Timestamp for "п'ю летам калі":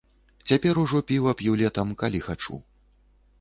1.41-2.23